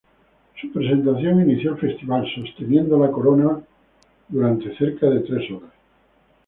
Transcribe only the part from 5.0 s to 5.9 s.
de tres horas.